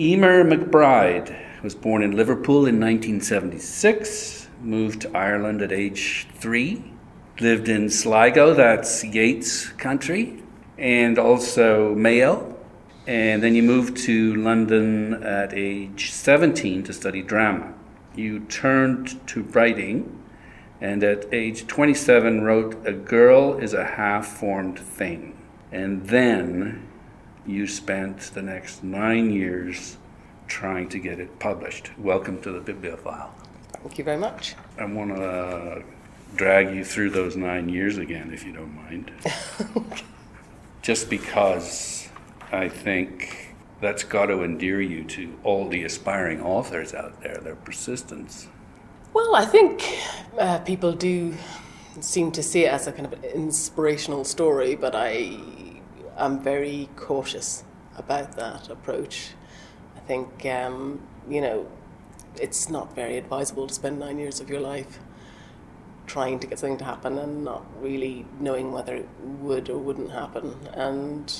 [0.00, 6.82] Eimear McBride was born in Liverpool in 1976, moved to Ireland at age three,
[7.38, 10.42] lived in Sligo, that's Yeats country,
[10.78, 12.56] and also Mayo.
[13.06, 17.74] And then you moved to London at age 17 to study drama.
[18.14, 20.18] You turned to writing
[20.80, 25.36] and at age 27 wrote A Girl is a Half Formed Thing.
[25.70, 26.88] And then
[27.50, 29.96] you spent the next nine years
[30.46, 31.90] trying to get it published.
[31.98, 33.30] Welcome to the Bibliofile.
[33.82, 34.54] Thank you very much.
[34.78, 35.82] I want to
[36.36, 39.10] drag you through those nine years again, if you don't mind.
[40.82, 42.08] Just because
[42.52, 47.56] I think that's got to endear you to all the aspiring authors out there, their
[47.56, 48.48] persistence.
[49.12, 49.82] Well, I think
[50.38, 51.34] uh, people do
[52.00, 55.36] seem to see it as a kind of inspirational story, but I
[56.24, 57.64] am very cautious
[57.96, 59.30] about that approach.
[59.96, 61.66] I think, um, you know,
[62.40, 64.98] it's not very advisable to spend nine years of your life
[66.06, 70.10] trying to get something to happen and not really knowing whether it would or wouldn't
[70.10, 70.56] happen.
[70.72, 71.32] And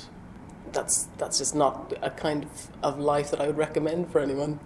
[0.73, 4.61] that's that's just not a kind of, of life that I would recommend for anyone.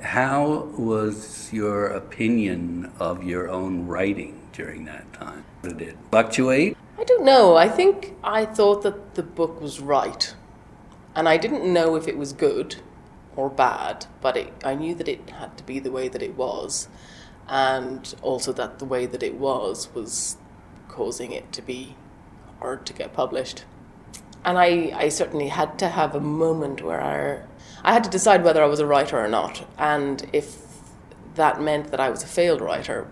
[0.00, 5.44] How was your opinion of your own writing during that time?
[5.62, 6.76] Did it fluctuate?
[6.98, 7.56] I don't know.
[7.56, 10.34] I think I thought that the book was right.
[11.14, 12.76] And I didn't know if it was good
[13.36, 16.36] or bad, but it, I knew that it had to be the way that it
[16.36, 16.88] was.
[17.48, 20.36] And also that the way that it was was
[20.88, 21.96] causing it to be
[22.60, 23.64] hard to get published.
[24.44, 27.42] And I, I certainly had to have a moment where I,
[27.88, 29.66] I had to decide whether I was a writer or not.
[29.78, 30.62] And if
[31.34, 33.08] that meant that I was a failed writer.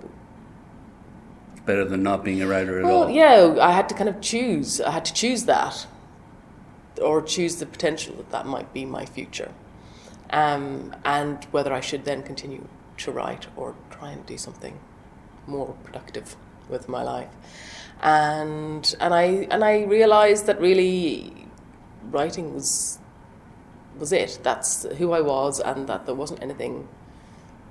[1.70, 3.10] Better than not being a writer at well, all.
[3.10, 4.80] Yeah, I had to kind of choose.
[4.80, 5.86] I had to choose that,
[7.00, 9.52] or choose the potential that that might be my future,
[10.30, 12.66] um, and whether I should then continue
[12.98, 14.80] to write or try and do something
[15.46, 16.34] more productive
[16.68, 17.30] with my life.
[18.02, 21.46] And and I and I realized that really
[22.10, 22.98] writing was
[23.96, 24.40] was it.
[24.42, 26.88] That's who I was, and that there wasn't anything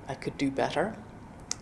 [0.07, 0.95] I could do better,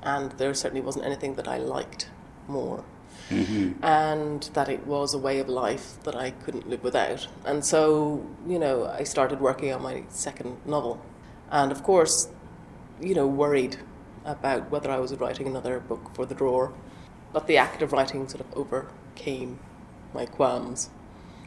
[0.04, 2.12] and there certainly wasn't anything that I liked
[2.48, 2.84] more.
[3.30, 3.84] Mm-hmm.
[3.84, 7.28] And that it was a way of life that I couldn't live without.
[7.46, 11.02] And so, you know, I started working on my second novel.
[11.52, 12.30] And of course,
[13.02, 13.78] you know, worried
[14.26, 16.74] about whether I was writing another book for the drawer.
[17.34, 19.60] But the act of writing sort of overcame
[20.14, 20.90] my qualms.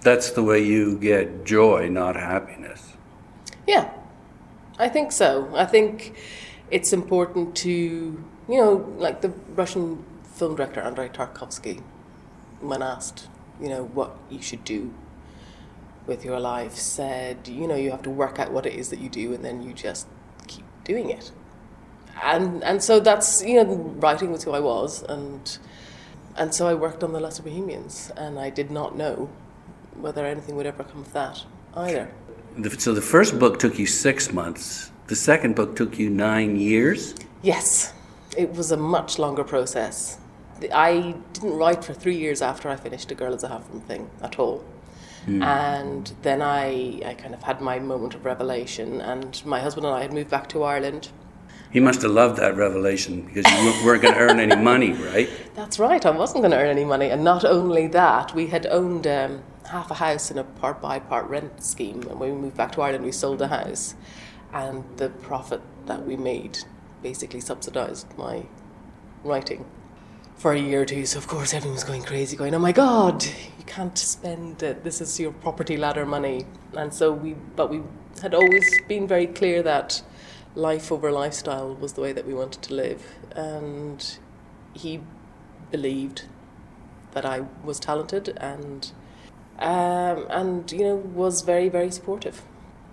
[0.02, 2.92] That's the way you get joy, not happiness.
[3.66, 3.90] Yeah,
[4.78, 5.50] I think so.
[5.54, 6.16] I think
[6.70, 10.04] it's important to, you know, like the Russian
[10.40, 11.82] film director Andrei Tarkovsky,
[12.60, 13.28] when asked,
[13.60, 14.94] you know, what you should do
[16.06, 19.00] with your life, said, you know, you have to work out what it is that
[19.00, 20.06] you do and then you just
[20.46, 21.30] keep doing it.
[22.22, 23.74] And and so that's you know,
[24.04, 25.58] writing was who I was and
[26.36, 29.28] and so I worked on the Lesser Bohemians and I did not know
[29.94, 32.10] whether anything would ever come of that either.
[32.78, 34.90] So the first book took you six months.
[35.08, 37.14] The second book took you nine years.
[37.42, 37.92] Yes,
[38.38, 40.18] it was a much longer process.
[40.72, 44.10] I didn't write for three years after I finished A Girl is a Half Thing
[44.22, 44.64] at all.
[45.26, 45.44] Mm.
[45.44, 49.94] And then I, I kind of had my moment of revelation, and my husband and
[49.94, 51.10] I had moved back to Ireland.
[51.70, 55.28] He must have loved that revelation because you weren't going to earn any money, right?
[55.54, 57.10] That's right, I wasn't going to earn any money.
[57.10, 60.98] And not only that, we had owned um, half a house in a part buy,
[60.98, 62.02] part rent scheme.
[62.02, 63.94] And when we moved back to Ireland, we sold the house.
[64.52, 66.58] And the profit that we made
[67.02, 68.46] basically subsidised my
[69.22, 69.64] writing
[70.40, 71.04] for a year or two.
[71.04, 74.82] So, of course, everyone was going crazy, going, oh my God, you can't spend it.
[74.82, 76.46] This is your property ladder money.
[76.72, 77.82] And so we, but we
[78.22, 80.02] had always been very clear that
[80.54, 83.04] life over lifestyle was the way that we wanted to live.
[83.36, 84.18] And
[84.72, 85.02] he
[85.70, 86.22] believed
[87.12, 88.92] that I was talented and
[89.58, 92.42] um, and you know was very very supportive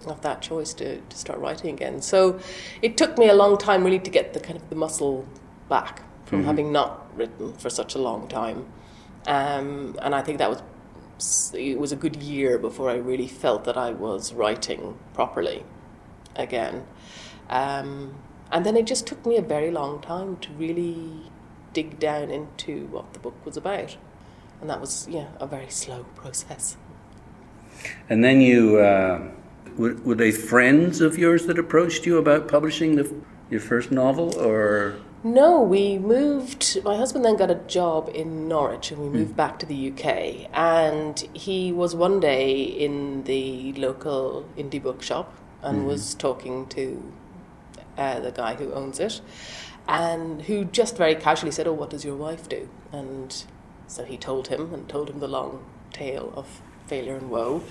[0.06, 2.02] of that choice to, to start writing again.
[2.02, 2.40] So
[2.82, 5.26] it took me a long time really to get the kind of the muscle
[5.70, 6.48] back from mm-hmm.
[6.48, 8.66] having not written for such a long time.
[9.26, 10.62] Um, and I think that was
[11.54, 15.64] it was a good year before I really felt that I was writing properly
[16.36, 16.86] again.
[17.50, 18.16] Um,
[18.52, 21.32] and then it just took me a very long time to really
[21.74, 23.98] dig down into what the book was about
[24.62, 26.78] and that was yeah a very slow process.
[28.10, 29.30] And then you uh,
[29.78, 33.14] were, were they friends of yours that approached you about publishing the,
[33.50, 34.96] your first novel, or?
[35.34, 36.82] No, we moved.
[36.86, 39.36] My husband then got a job in Norwich, and we moved mm.
[39.36, 40.50] back to the UK.
[40.54, 47.12] And he was one day in the local indie bookshop, and was talking to
[47.98, 49.20] uh, the guy who owns it,
[49.86, 53.44] and who just very casually said, "Oh, what does your wife do?" And
[53.88, 57.64] so he told him and told him the long tale of failure and woe,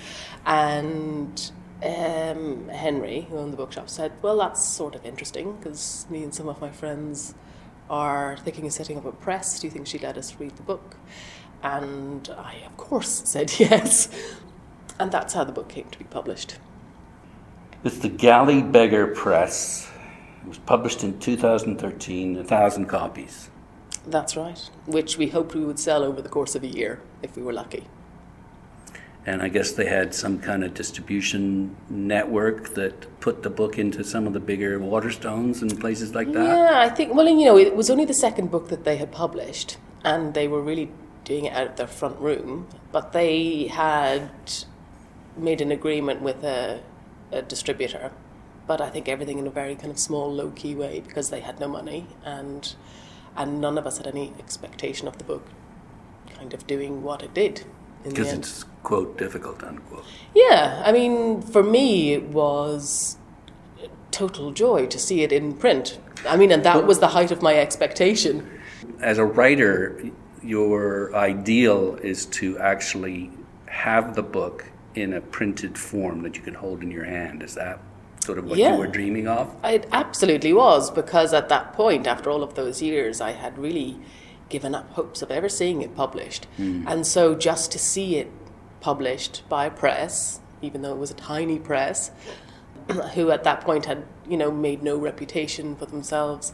[0.45, 1.53] and.
[1.85, 6.35] Um, Henry, who owned the bookshop, said, Well, that's sort of interesting because me and
[6.35, 7.35] some of my friends
[7.89, 9.61] are thinking of setting up a press.
[9.61, 10.97] Do you think she'd let us read the book?
[11.63, 14.09] And I, of course, said yes.
[14.99, 16.57] And that's how the book came to be published.
[17.85, 19.89] It's the Galley Beggar Press.
[20.43, 23.51] It was published in 2013, a thousand copies.
[24.07, 27.37] That's right, which we hoped we would sell over the course of a year if
[27.37, 27.85] we were lucky.
[29.29, 34.05] And I guess they had some kind of distribution network that put the book into
[34.05, 36.45] some of the bigger Waterstones and places like that.
[36.45, 39.11] Yeah, I think, well, you know, it was only the second book that they had
[39.11, 40.93] published, and they were really
[41.25, 44.31] doing it out of their front room, but they had
[45.37, 46.81] made an agreement with a,
[47.33, 48.13] a distributor,
[48.69, 51.41] but I think everything in a very kind of small, low key way because they
[51.41, 52.73] had no money, and,
[53.37, 55.49] and none of us had any expectation of the book
[56.39, 57.65] kind of doing what it did.
[58.05, 58.39] in the Because end.
[58.45, 60.05] it's, quote, difficult, unquote.
[60.33, 63.17] Yeah, I mean, for me, it was
[64.13, 65.99] total joy to see it in print.
[66.27, 68.49] I mean, and that was the height of my expectation.
[69.01, 70.01] As a writer,
[70.41, 73.33] your ideal is to actually
[73.67, 77.43] have the book in a printed form that you can hold in your hand.
[77.43, 77.81] Is that
[78.21, 78.75] sort of what Yeah.
[78.75, 79.53] you were dreaming of?
[79.65, 83.99] It absolutely was, because at that point, after all of those years, I had really
[84.49, 86.47] given up hopes of ever seeing it published.
[86.57, 86.87] Hmm.
[86.87, 88.31] And so just to see it
[88.87, 92.13] published by a press, even though it was a tiny press,
[93.15, 96.53] who at that point had, you know, made no reputation for themselves,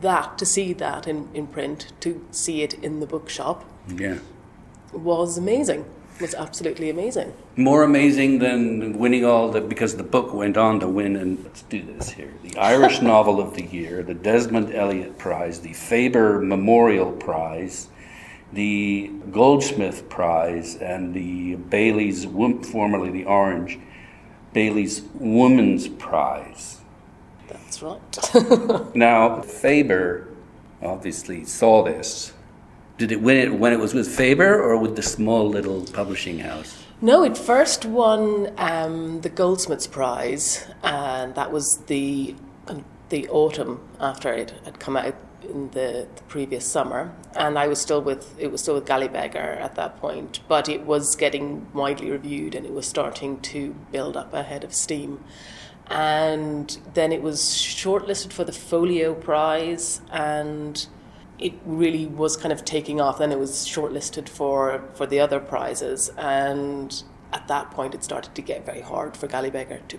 [0.00, 4.18] that, to see that in, in print, to see it in the bookshop, Yeah.
[4.92, 5.84] was amazing.
[6.20, 7.32] Was absolutely amazing.
[7.54, 11.62] More amazing than winning all the because the book went on to win and let's
[11.62, 12.32] do this here.
[12.42, 17.88] The Irish Novel of the Year, the Desmond Elliott Prize, the Faber Memorial Prize,
[18.54, 23.78] the Goldsmith Prize, and the Bailey's, formerly the Orange
[24.52, 26.80] Bailey's Woman's Prize.
[27.48, 28.94] That's right.
[28.94, 30.28] Now Faber
[30.82, 32.32] obviously saw this.
[32.96, 36.38] Did it win it when it was with Faber or with the small little publishing
[36.38, 36.84] house?
[37.00, 42.36] No, it first won um, the Goldsmiths Prize, and that was the
[43.10, 45.14] the autumn after it had come out
[45.50, 47.12] in the, the previous summer.
[47.34, 50.68] And I was still with it was still with Galley Beggar at that point, but
[50.68, 55.22] it was getting widely reviewed and it was starting to build up ahead of steam.
[55.88, 60.86] And then it was shortlisted for the Folio Prize and
[61.38, 63.18] it really was kind of taking off.
[63.18, 67.02] Then it was shortlisted for, for the other prizes, and
[67.32, 69.98] at that point, it started to get very hard for Galley Beggar to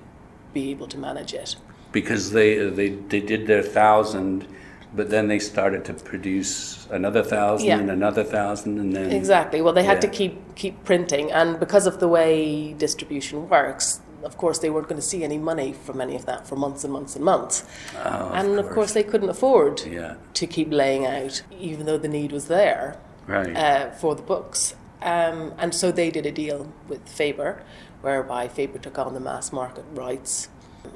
[0.53, 1.55] be able to manage it.
[1.91, 4.47] because they they they did their thousand,
[4.95, 7.79] but then they started to produce another thousand Yeah.
[7.79, 9.61] and another thousand, and then Exactly.
[9.61, 14.37] Well, they had to keep keep printing, and because of the way distribution works, of
[14.37, 16.91] course, they weren't going to see any money from any of that for months and
[16.93, 17.63] months and months.
[17.97, 20.15] Oh, of and of course, they couldn't afford Yeah.
[20.33, 22.97] to keep laying out, even though the need was there.
[23.27, 24.75] right, uh, for the books.
[25.01, 27.61] Um, and so they did a deal with Faber,
[28.01, 30.47] whereby Faber took on the mass market rights,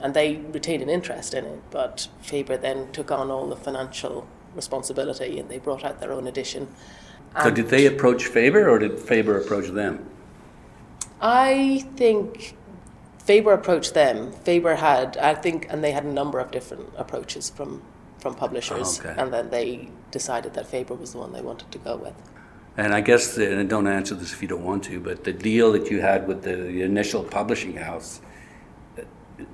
[0.01, 1.61] and they retained an interest in it.
[1.71, 6.27] But Faber then took on all the financial responsibility, and they brought out their own
[6.27, 6.67] edition.
[7.43, 10.09] so did they approach Faber or did Faber approach them?
[11.21, 12.55] I think
[13.19, 14.31] Faber approached them.
[14.31, 17.81] Faber had, I think, and they had a number of different approaches from
[18.19, 19.15] from publishers, Okay.
[19.17, 22.13] and then they decided that Faber was the one they wanted to go with.
[22.77, 25.33] And I guess, the, and don't answer this if you don't want to, but the
[25.33, 28.21] deal that you had with the, the initial publishing house,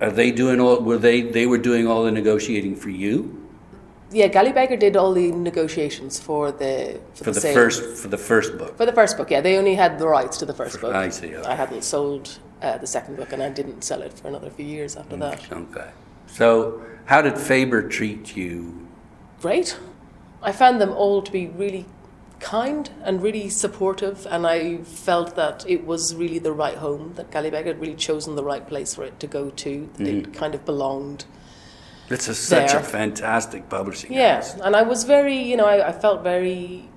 [0.01, 0.81] are they doing all?
[0.81, 3.45] Were they they were doing all the negotiating for you
[4.11, 7.53] Yeah, Galley Beggar did all the negotiations for the for, for the sale.
[7.53, 8.77] first for the first book?
[8.77, 10.93] For the first book, yeah, they only had the rights to the first book.
[10.93, 11.47] I see, okay.
[11.47, 14.65] I hadn't sold uh, the second book, and I didn't sell it for another few
[14.65, 15.51] years after that.
[15.51, 15.89] Okay.
[16.27, 18.87] So how did Faber treat you?
[19.41, 19.77] Great.
[20.41, 21.85] I found them all to be really
[22.45, 27.13] kind and really supportive, and I felt that it was really the right home.
[27.15, 29.89] That Galley Beggar had really chosen the right place for it to go to.
[29.97, 30.29] That Mm-hmm.
[30.29, 31.25] It kind of belonged.
[32.09, 34.53] It's a, such a fantastic publishing Yeah, house.
[34.61, 36.87] and I was very, you know, I, I felt very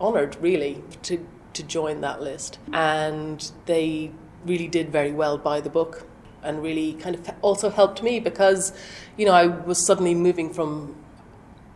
[0.00, 1.18] honoured, really, to
[1.52, 4.10] to join that list, and they
[4.46, 6.06] really did very well by the book,
[6.42, 8.72] and really kind of also helped me because,
[9.18, 10.96] you know, I was suddenly moving from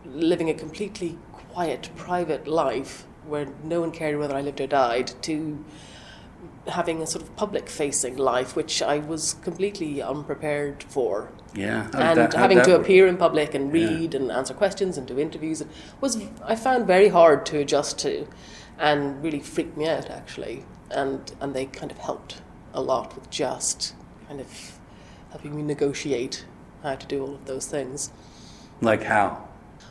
[0.05, 1.17] living a completely
[1.53, 5.63] quiet, private life where no one cared whether I lived or died to
[6.67, 11.31] having a sort of public facing life, which I was completely unprepared for.
[11.53, 11.87] Yeah.
[11.93, 15.63] And that- having to appear in public and read and answer questions and do interviews
[15.99, 18.27] was I found very hard to adjust to,
[18.77, 20.65] and really freaked me out actually.
[20.91, 22.41] And and they kind of helped
[22.73, 23.95] a lot with just
[24.27, 24.79] kind of
[25.31, 26.45] helping me negotiate
[26.83, 28.11] how to do all of those things.
[28.81, 29.48] Like how?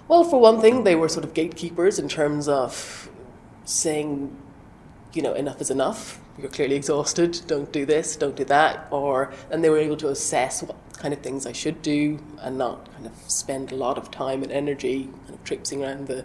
[0.09, 3.11] Well, for one thing, they were sort of gatekeepers in terms of
[3.65, 4.35] saying,
[5.13, 6.19] you know, enough is enough.
[6.39, 7.43] You're clearly exhausted.
[7.47, 8.17] Don't do this.
[8.17, 8.87] Don't do that.
[8.91, 12.57] Or and they were able to assess what kind of things I should do and
[12.57, 16.25] not kind of spend a lot of time and energy kind of traipsing around the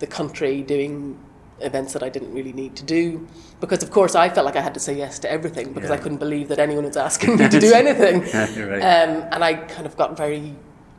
[0.00, 1.18] the country doing
[1.60, 3.26] events that I didn't really need to do.
[3.60, 5.96] Because of course I felt like I had to say yes to everything because I
[5.96, 8.22] couldn't believe that anyone was asking me to do anything.
[8.54, 8.82] You're right.
[8.82, 10.56] Um, and I kind of got very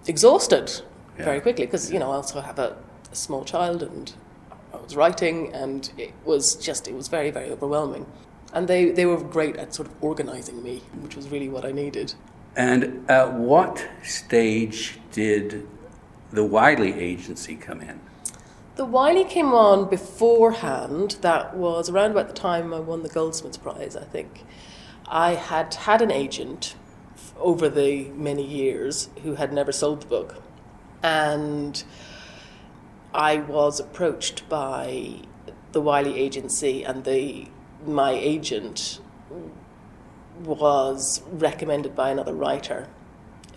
[0.07, 0.81] exhausted
[1.17, 1.25] Yeah.
[1.25, 2.75] very quickly because you know I also have a,
[3.11, 4.13] a small child and
[4.73, 8.05] I was writing and it was just it was very very overwhelming.
[8.53, 11.73] And they, they were great at sort of organizing me, which was really what I
[11.73, 12.13] needed.
[12.55, 15.67] And at what stage did
[16.31, 17.99] the Wylie agency come in?
[18.77, 21.17] The Wylie came on beforehand.
[21.19, 24.45] That was around about the time I won the Goldsmiths Prize, I think.
[25.07, 26.75] I had had an agent
[27.37, 30.41] over the many years who had never sold the book.
[31.05, 31.83] And
[33.13, 35.21] I was approached by
[35.71, 37.45] the Wylie agency, and the,
[37.85, 38.99] my agent
[40.43, 42.87] was recommended by another writer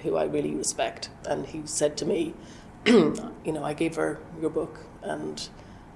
[0.03, 1.09] who I really respect.
[1.27, 2.35] And he said to me,
[2.87, 5.49] you know, I gave her your book, and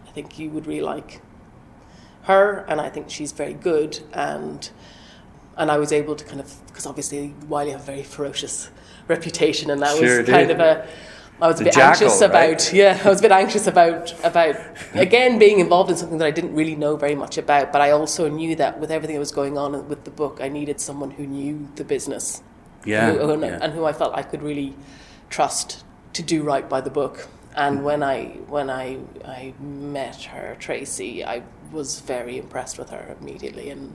[0.09, 1.21] I think you would really like
[2.23, 4.01] her, and I think she's very good.
[4.15, 4.71] And
[5.59, 8.71] and I was able to kind of because obviously Wylie have a very ferocious
[9.07, 10.89] reputation, and that Sure was kind of a.
[11.43, 12.31] I was a The bit jackal, anxious right?
[12.31, 14.55] about yeah, I was a bit anxious about about
[14.95, 17.73] again being involved in something that I didn't really know very much about.
[17.73, 20.49] But I also knew that with everything that was going on with the book, I
[20.49, 22.43] needed someone who knew the business
[22.85, 23.11] Yeah.
[23.13, 23.59] who, who- yeah.
[23.61, 24.75] and who I felt I could really
[25.31, 25.83] trust
[26.13, 27.27] to do right by the book.
[27.57, 27.83] And mm.
[27.83, 28.17] when I
[28.57, 33.95] when I I met her, Tracy, I was very impressed with her immediately and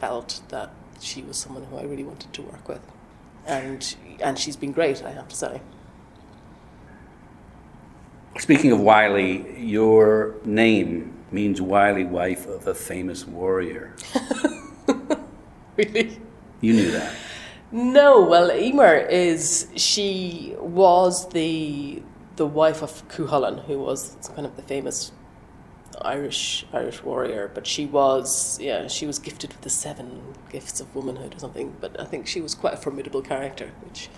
[0.00, 2.82] felt that she was someone who I really wanted to work with.
[3.46, 5.60] And and she's been great, I have to say.
[8.38, 13.94] Speaking of Wylie, your name means Wiley, wife of a famous warrior.
[15.76, 16.20] Really.
[16.60, 17.12] You knew that.
[17.72, 22.02] No, well, Emer is she was the
[22.36, 25.10] the wife of Cuchulainn, who was kind of the famous
[26.02, 27.50] Irish Irish warrior.
[27.52, 31.74] But she was yeah, she was gifted with the seven gifts of womanhood or something.
[31.80, 34.08] But I think she was quite a formidable character, which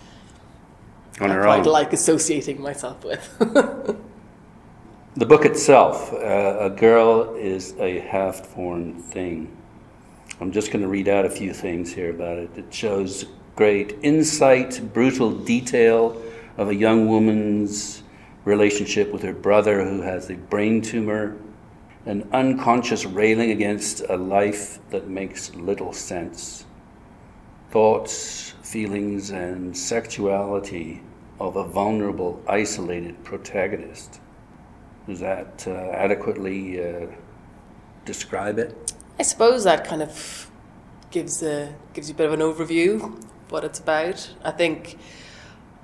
[1.21, 1.73] On I quite own.
[1.73, 3.97] like associating myself with.
[5.19, 9.57] The book itself, uh, A Girl is a Half Formed Thing.
[10.43, 12.51] I'm just going to read out a few things here about it.
[12.55, 16.21] It shows great insight, brutal detail
[16.59, 18.03] of a young woman's
[18.45, 21.39] relationship with her brother who has a brain tumor,
[22.05, 26.67] an unconscious railing against a life that makes little sense,
[27.71, 31.03] thoughts, feelings, and sexuality
[31.39, 34.21] of a vulnerable, isolated protagonist.
[35.07, 37.07] Does that uh, adequately uh,
[38.05, 38.95] describe it?
[39.19, 40.51] I suppose that kind of
[41.11, 44.35] gives a gives you a bit of an overview of what it's about.
[44.43, 44.99] I think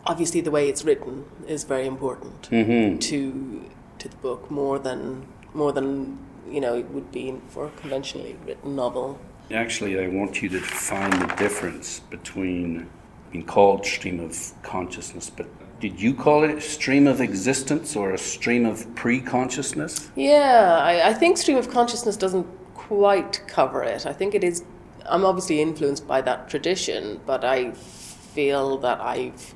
[0.04, 2.98] obviously the way it's written is very important Mm-hmm.
[2.98, 3.70] to
[4.00, 6.18] to the book more than more than
[6.50, 9.18] you know it would be for a conventionally written novel.
[9.52, 12.88] Actually, I want you to find the difference between
[13.30, 15.46] being called stream of consciousness, but
[15.78, 20.10] did you call it stream of existence or a stream of pre-consciousness?
[20.16, 24.06] Yeah, I, I think stream of consciousness doesn't quite cover it.
[24.06, 24.64] I think it is.
[25.06, 29.54] I'm obviously influenced by that tradition, but I feel that I've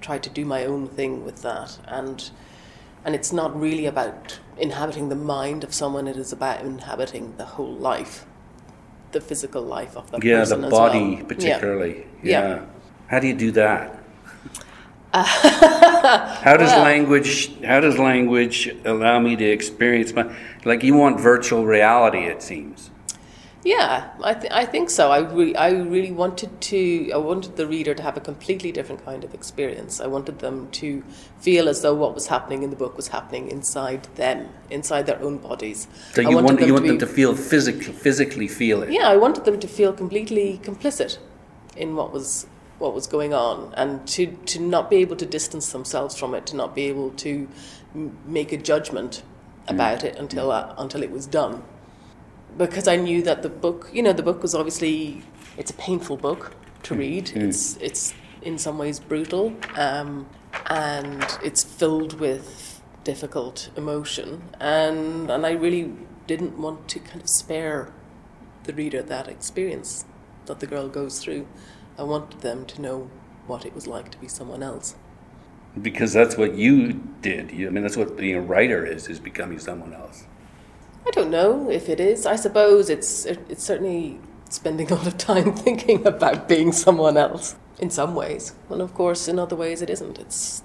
[0.00, 2.30] tried to do my own thing with that, and
[3.04, 6.08] and it's not really about inhabiting the mind of someone.
[6.08, 8.26] It is about inhabiting the whole life,
[9.12, 11.10] the physical life of the Yeah, person the as body well.
[11.10, 11.22] Yeah.
[11.24, 12.06] particularly.
[12.22, 12.60] Yeah.
[13.08, 13.94] How do you do that?
[15.14, 20.30] how does Well- language how does language allow me to experience my
[20.66, 22.90] like you want virtual reality it seems.
[23.68, 25.10] Yeah, I, th- I think so.
[25.10, 29.04] I, re- I really wanted to, I wanted the reader to have a completely different
[29.04, 30.00] kind of experience.
[30.00, 31.04] I wanted them to
[31.40, 35.20] feel as though what was happening in the book was happening inside them, inside their
[35.20, 35.86] own bodies.
[36.14, 38.90] So you want you want them to feel physically physically feel it.
[38.90, 41.18] Yeah, I wanted them to feel completely complicit
[41.76, 42.46] in what was
[42.78, 46.46] what was going on, and to to not be able to distance themselves from it,
[46.46, 47.46] to not be able to
[47.94, 49.22] m- make a judgment
[49.66, 51.62] about it until uh, until it was done.
[52.56, 55.22] Because I knew that the book, you know, the book was obviously
[55.56, 57.30] it's a painful book to read.
[57.34, 60.28] It's it's in some ways brutal, um,
[60.66, 65.92] and it's filled with difficult emotion, and and I really
[66.26, 67.92] didn't want to kind of spare
[68.64, 70.04] the reader that experience
[70.46, 71.46] that the girl goes through.
[71.96, 73.10] I wanted them to know
[73.46, 74.94] what it was like to be someone else.
[75.80, 77.50] Because that's what you did.
[77.50, 80.24] I mean, that's what being a writer is: is becoming someone else.
[81.08, 82.26] I don't know if it is.
[82.26, 87.56] I suppose it's it's certainly spending a lot of time thinking about being someone else
[87.78, 90.18] in some ways, and of course, in other ways, it isn't.
[90.18, 90.62] It's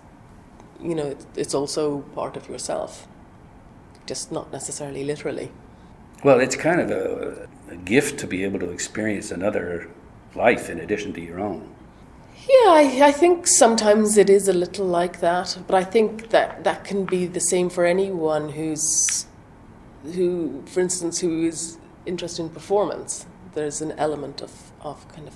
[0.82, 3.08] you know, it's also part of yourself,
[4.06, 5.52] just not necessarily literally.
[6.24, 9.90] Well, it's kind of a, a gift to be able to experience another
[10.36, 11.74] life in addition to your own.
[12.48, 16.64] Yeah, I, I think sometimes it is a little like that, but I think that
[16.66, 19.28] that can be the same for anyone who's,
[20.04, 23.26] who, for instance, who is interested in performance.
[23.54, 25.36] There's an element of, of kind of,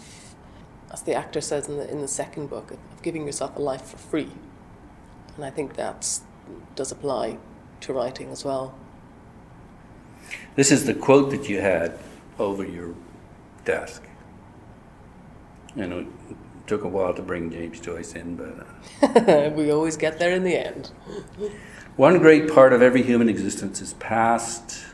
[0.91, 3.61] as the actor says in the, in the second book, of, of giving yourself a
[3.61, 4.31] life for free.
[5.35, 6.19] And I think that
[6.75, 7.37] does apply
[7.81, 8.75] to writing as well.
[10.55, 11.97] This is the quote that you had
[12.39, 12.95] over your
[13.65, 14.03] desk.
[15.75, 16.07] Know, it
[16.67, 18.67] took a while to bring James Joyce in, but.
[19.01, 20.91] Uh, we always get there in the end.
[21.95, 24.85] One great part of every human existence is passed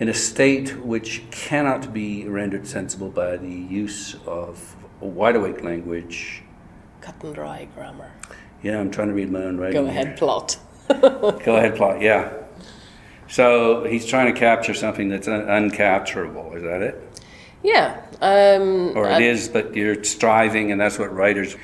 [0.00, 5.62] in a state which cannot be rendered sensible by the use of a wide awake
[5.62, 6.42] language.
[7.00, 8.10] Cut and dry grammar.
[8.62, 9.84] Yeah, I'm trying to read my own writing.
[9.84, 10.58] Go ahead, plot.
[10.88, 12.32] Go ahead, plot, yeah.
[13.28, 16.56] So he's trying to capture something that's un- uncapturable.
[16.56, 17.09] Is that it?
[17.62, 18.02] Yeah.
[18.20, 21.56] Um, or it is, but you're striving, and that's what writers.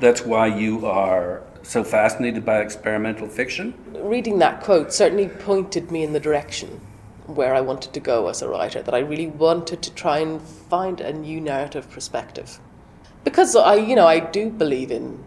[0.00, 3.74] That's why you are so fascinated by experimental fiction.
[3.94, 6.80] Reading that quote certainly pointed me in the direction
[7.26, 8.82] where I wanted to go as a writer.
[8.82, 12.58] That I really wanted to try and find a new narrative perspective,
[13.24, 15.22] because I, you know, I do believe in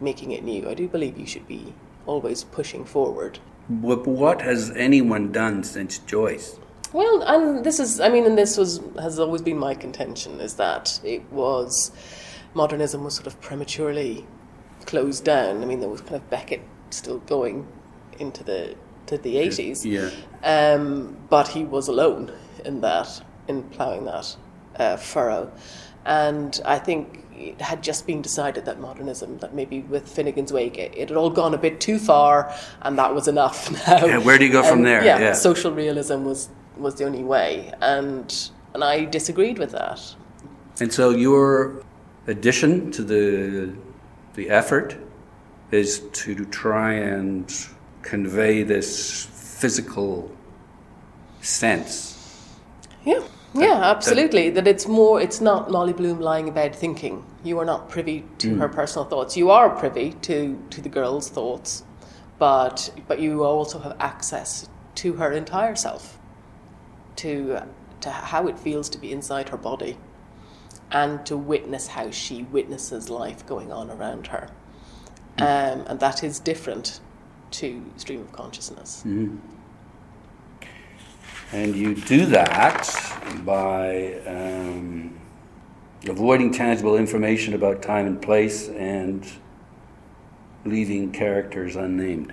[0.00, 0.68] making it new.
[0.68, 1.74] I do believe you should be
[2.06, 3.38] always pushing forward.
[3.68, 6.58] What, what has anyone done since Joyce?
[6.94, 10.54] Well, and this is, I mean, and this was has always been my contention is
[10.54, 11.90] that it was
[12.54, 14.24] modernism was sort of prematurely
[14.86, 15.60] closed down.
[15.60, 17.66] I mean, there was kind of Beckett still going
[18.20, 18.76] into the
[19.06, 20.10] to the eighties, yeah.
[20.44, 22.30] Um, but he was alone
[22.64, 24.36] in that, in ploughing that
[24.76, 25.50] uh, furrow,
[26.04, 30.78] and I think it had just been decided that modernism, that maybe with Finnegans Wake,
[30.78, 34.06] it, it, had all gone a bit too far, and that was enough now.
[34.06, 35.04] Yeah, where do you go from there?
[35.04, 40.00] Yeah, yeah, social realism was was the only way, and and I disagreed with that.
[40.80, 41.82] And so your
[42.26, 43.74] addition to the
[44.34, 44.96] the effort
[45.70, 47.52] is to try and
[48.02, 50.30] convey this physical
[51.40, 52.56] sense.
[53.04, 53.22] Yeah.
[53.56, 54.50] Yeah, absolutely.
[54.50, 57.24] That, it's more, it's not Molly Bloom lying in bed thinking.
[57.44, 58.58] You are not privy to mm.
[58.58, 59.36] her personal thoughts.
[59.36, 61.84] You are privy to, to the girl's thoughts,
[62.40, 66.18] but, but you also have access to her entire self,
[67.16, 67.62] to,
[68.00, 69.96] to how it feels to be inside her body,
[70.90, 74.50] and to witness how she witnesses life going on around her.
[75.38, 75.42] Mm.
[75.42, 77.00] Um, and that is different
[77.52, 79.02] to stream of consciousness.
[79.06, 79.38] Mm.
[81.52, 82.88] And you do that
[83.44, 85.18] by um,
[86.08, 89.24] avoiding tangible information about time and place and
[90.64, 92.32] leaving characters unnamed.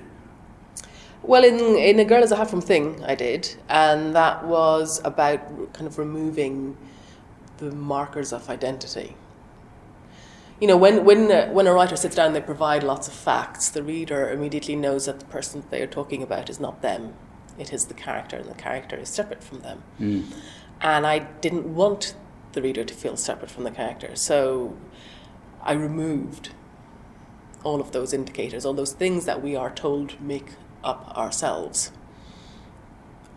[1.23, 4.99] Well, in, in A Girl is a Half From Thing, I did, and that was
[5.05, 6.77] about kind of removing
[7.57, 9.15] the markers of identity.
[10.60, 13.69] You know, when, when, uh, when a writer sits down, they provide lots of facts,
[13.69, 17.13] the reader immediately knows that the person they are talking about is not them
[17.57, 19.84] it is the character, and the character is separate from them.
[19.99, 20.25] Mm.
[20.81, 22.15] And I didn't want
[22.53, 24.75] the reader to feel separate from the character, so
[25.62, 26.49] I removed
[27.63, 30.53] all of those indicators, all those things that we are told make
[30.84, 31.91] up ourselves.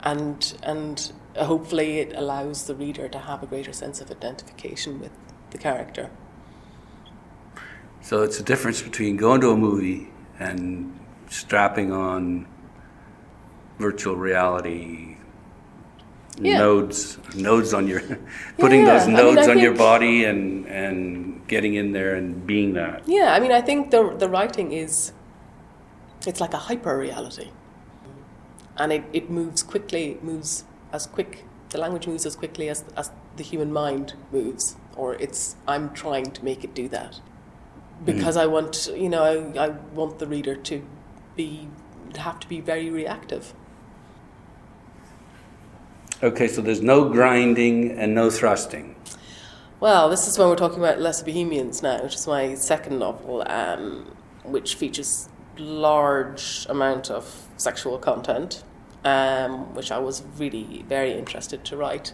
[0.01, 5.13] And, and hopefully, it allows the reader to have a greater sense of identification with
[5.51, 6.11] the character.
[8.03, 12.47] So it's a difference between going to a movie and strapping on
[13.79, 15.17] virtual reality
[16.39, 16.59] yeah.
[16.59, 18.01] nodes nodes on your
[18.59, 22.15] putting yeah, those nodes I mean, I on your body and and getting in there
[22.15, 25.13] and being that yeah i mean i think the the writing is
[26.27, 27.51] it's like a hyper reality
[28.77, 33.11] and it, it moves quickly moves as quick the language moves as quickly as, as
[33.37, 37.21] the human mind moves or it's i'm trying to make it do that
[38.05, 38.41] because mm.
[38.41, 40.85] i want you know I, I want the reader to
[41.37, 41.69] be
[42.17, 43.55] have to be very reactive
[46.25, 48.95] Okay, so there's no grinding and no thrusting.
[49.79, 53.43] Well, this is when we're talking about Lesser Bohemians now, which is my second novel,
[53.47, 58.63] um, which features large amount of sexual content,
[59.05, 62.13] um, which I was really very interested to write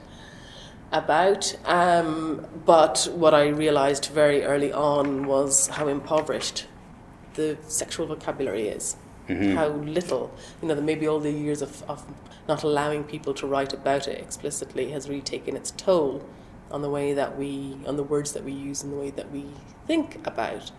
[0.93, 1.57] about.
[1.65, 6.67] Um, but what I realized very early on was how impoverished
[7.35, 8.97] the sexual vocabulary is.
[9.55, 12.05] How little, you know, maybe all the years of, of
[12.49, 16.25] not allowing people to write about it explicitly has really taken its toll
[16.71, 19.31] on the way that we, on the words that we use and the way that
[19.31, 19.45] we
[19.87, 20.73] think about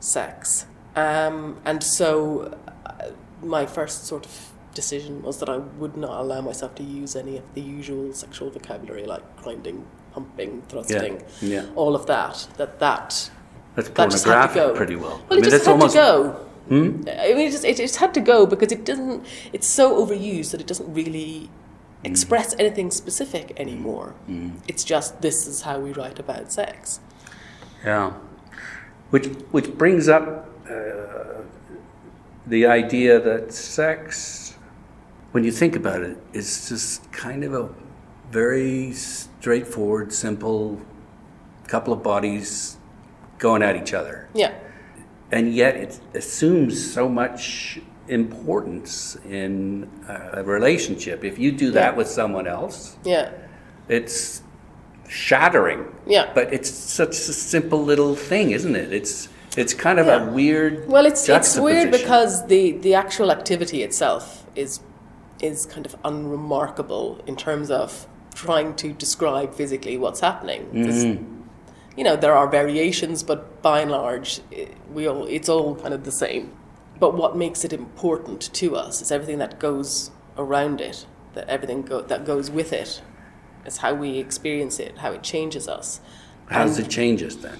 [0.00, 0.66] sex.
[0.96, 3.10] Um, and so uh,
[3.42, 7.36] my first sort of decision was that I would not allow myself to use any
[7.36, 11.66] of the usual sexual vocabulary like grinding, pumping, thrusting, yeah.
[11.74, 12.46] all of that.
[12.56, 13.30] That that
[13.74, 15.10] That's that just had to pornographic go pretty well.
[15.10, 16.44] Well, I mean, it just had almost to go.
[16.68, 17.02] Hmm?
[17.08, 19.24] I mean, it just, it just had to go because it doesn't.
[19.52, 21.50] It's so overused that it doesn't really
[22.04, 24.14] express anything specific anymore.
[24.68, 27.00] It's just this is how we write about sex.
[27.84, 28.12] Yeah,
[29.10, 31.42] which which brings up uh,
[32.46, 34.54] the idea that sex,
[35.32, 37.68] when you think about it, is just kind of a
[38.30, 40.80] very straightforward, simple
[41.66, 42.76] couple of bodies
[43.38, 44.52] going at each other, Yeah,
[45.30, 47.78] and yet it assumes so much
[48.08, 51.24] importance in a relationship.
[51.24, 51.96] If you do that Yeah.
[51.98, 53.30] with someone else, yeah,
[53.88, 54.42] it's
[55.08, 55.84] shattering.
[56.06, 56.30] yeah.
[56.34, 58.92] But it's such a simple little thing, isn't it?
[58.92, 60.28] It's it's kind of Yeah.
[60.28, 60.88] a weird.
[60.88, 64.80] Well, it's it's weird because the the actual activity itself is
[65.40, 70.62] is kind of unremarkable in terms of trying to describe physically what's happening.
[70.72, 71.34] 'Cause, mm-hmm.
[71.96, 75.92] You know, there are variations, but by and large, i we all it's all kind
[75.92, 76.52] of the same.
[77.00, 81.82] But what makes it important to us is everything that goes around it, that everything
[81.82, 83.02] go, that goes with it.
[83.66, 86.00] it, is how we experience it, how it changes us.
[86.46, 87.58] how does it change us then?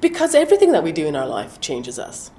[0.00, 2.30] Because everything that we do in our life changes us.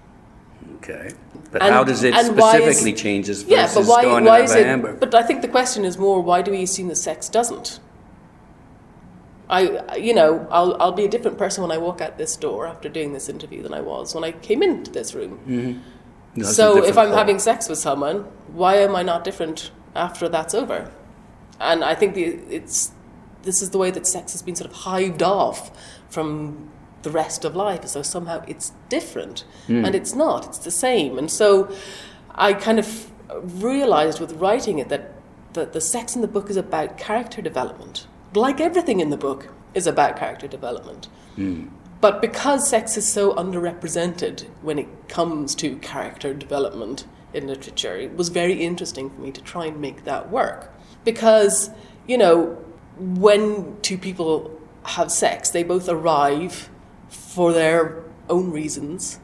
[0.78, 1.12] Okay,
[1.52, 4.26] but And- how does it why is- specifically change us versus Yeah, but why, going
[4.26, 4.66] why is it?
[4.66, 4.98] hamburger?
[4.98, 7.80] But I think the question is more: Why do we assume that sex doesn't?
[9.50, 12.68] I, you know, I'll I'll be a different person when I walk out this door
[12.68, 15.40] after doing this interview than I was when I came into this room.
[15.48, 16.42] Mm-hmm.
[16.42, 20.54] A so if I'm having sex with someone, why am I not different after that's
[20.54, 20.92] over?
[21.60, 22.92] And I think the, it's
[23.42, 25.72] this is the way that sex has been sort of hived off
[26.10, 26.70] from
[27.04, 29.86] the rest of life, as though somehow it's different, hmm.
[29.86, 30.46] and it's not.
[30.46, 31.18] It's the same.
[31.18, 31.74] And so
[32.36, 33.12] I kind of
[33.62, 35.14] realized with writing it that
[35.54, 39.50] that the sex in the book is about character development, like everything in the book
[39.74, 41.08] is about character development.
[41.36, 41.68] Hmm.
[42.02, 48.16] But because sex is so underrepresented when it comes to character development in literature, it
[48.16, 50.74] was very interesting for me to try and make that work.
[51.04, 51.72] Because,
[52.08, 52.58] you know,
[52.98, 56.70] when two people have sex, they both arrive
[57.10, 59.20] for their own reasons.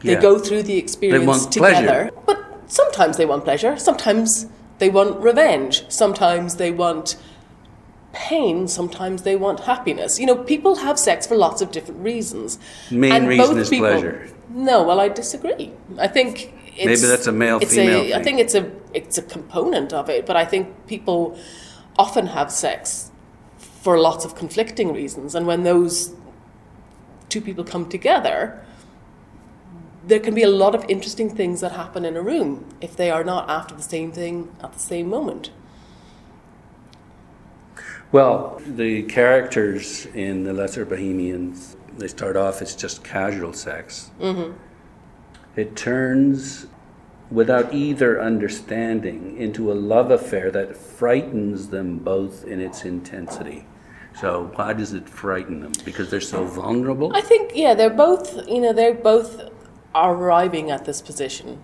[0.00, 0.20] They Yeah.
[0.20, 2.10] go through the experience together.
[2.10, 2.10] pleasure.
[2.26, 4.46] But sometimes they want pleasure, sometimes
[4.78, 7.16] they want revenge, sometimes they want
[8.12, 10.18] pain, sometimes they want happiness.
[10.18, 12.58] You know, people have sex for lots of different reasons.
[12.90, 14.28] Main And reason both is people- pleasure.
[14.54, 15.72] No, well, I disagree.
[15.98, 18.24] I think it's, Maybe that's a male-female it's a- I thing.
[18.24, 21.34] think it's a it's a component of it, but I think people
[21.98, 23.10] often have sex
[23.82, 26.12] for lots of conflicting reasons, and when those
[27.32, 28.62] two people come together,
[30.06, 33.10] there can be a lot of interesting things that happen in a room if they
[33.10, 35.50] are not after the same thing at the same moment.
[38.10, 44.10] Well, the characters in the Lesser Bohemians, they start off as just casual sex.
[44.20, 44.52] Mm-hmm.
[45.56, 46.66] It turns,
[47.30, 53.64] without either understanding, into a love affair that frightens them both in its intensity.
[54.20, 55.72] So, why does it frighten them?
[55.84, 57.14] Because they're so vulnerable?
[57.14, 59.40] I think yeah, they're both you know they're both
[59.94, 61.60] arriving at this position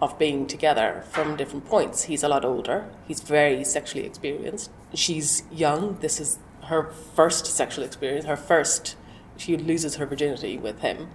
[0.00, 2.04] of being together from different points.
[2.04, 2.88] He's a lot older.
[3.06, 4.70] He's very sexually experienced.
[4.94, 5.98] She's young.
[6.00, 8.24] This is her first sexual experience.
[8.26, 8.96] Her first.
[9.36, 11.08] She loses her virginity with him,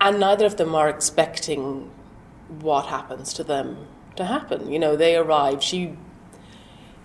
[0.00, 1.90] and neither of them are expecting
[2.60, 4.70] what happens to them to happen.
[4.70, 5.62] You know, they arrive.
[5.62, 5.96] She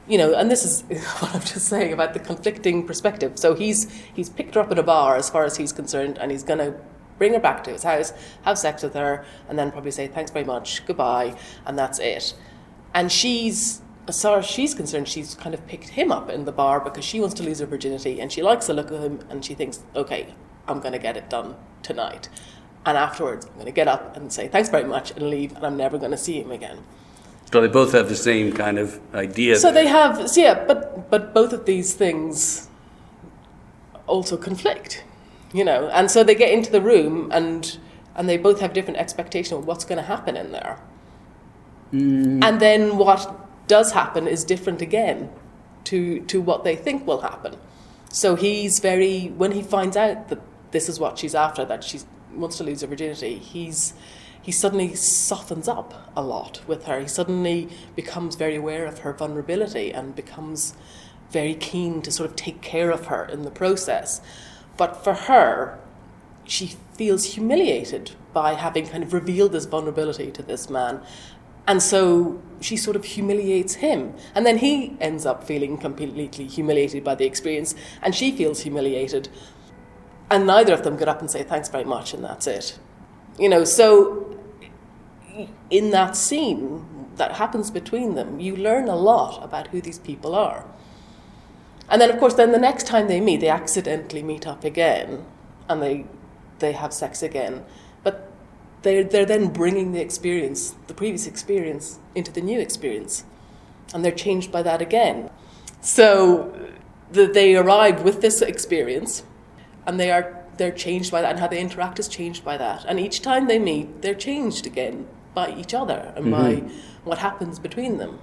[0.08, 0.82] you know, and this is
[1.20, 3.38] what I'm just saying about the conflicting perspective.
[3.38, 6.32] So he's he's picked her up at a bar as far as he's concerned, and
[6.32, 6.76] he's going to
[7.18, 8.12] bring her back to his house,
[8.44, 12.34] have sex with her, and then probably say thanks very much, goodbye, and that's it.
[12.94, 16.52] And she's as far as she's concerned, she's kind of picked him up in the
[16.52, 19.20] bar because she wants to lose her virginity, and she likes the look of him,
[19.30, 20.34] and she thinks, okay,
[20.68, 22.28] I'm going to get it done tonight.
[22.86, 25.66] And afterwards, I'm going to get up and say thanks very much and leave, and
[25.66, 26.84] I'm never going to see him again.
[27.54, 29.58] So they both have the same kind of idea.
[29.58, 29.84] So there.
[29.84, 32.68] they have, so yeah, but but both of these things
[34.08, 35.04] also conflict,
[35.54, 37.78] you know, and so they get into the room and
[38.16, 40.80] and they both have different expectation of what's going to happen in there,
[41.94, 42.44] mm.
[42.44, 43.22] and then what
[43.68, 45.30] does happen is different again
[45.84, 47.56] to to what they think will happen.
[48.10, 52.00] So he's very when he finds out that this is what she's after, that she
[52.34, 53.94] wants to lose her virginity, he's
[54.44, 57.00] he suddenly softens up a lot with her.
[57.00, 60.76] He suddenly becomes very aware of her vulnerability and becomes
[61.32, 64.20] very keen to sort of take care of her in the process.
[64.76, 65.80] But for her,
[66.44, 71.02] she feels humiliated by having kind of revealed this vulnerability to this man.
[71.66, 74.14] And so she sort of humiliates him.
[74.36, 79.30] And then he ends up feeling completely humiliated by the experience, and she feels humiliated.
[80.30, 82.78] And neither of them get up and say, thanks very much, and that's it.
[83.38, 84.38] You know, so
[85.70, 90.36] in that scene that happens between them, you learn a lot about who these people
[90.36, 90.66] are.
[91.90, 95.26] And then, of course, then the next time they meet, they accidentally meet up again,
[95.68, 96.06] and they
[96.60, 97.66] they have sex again.
[98.04, 98.32] But
[98.84, 103.26] they're they're then bringing the experience, the previous experience, into the new experience,
[103.94, 105.30] and they're changed by that again.
[105.82, 106.54] So
[107.12, 109.24] the, they arrive with this experience,
[109.86, 112.86] and they are they're changed by that, and how they interact is changed by that.
[112.86, 116.56] And each time they meet, they're changed again by each other and by
[117.04, 118.20] what happens between them.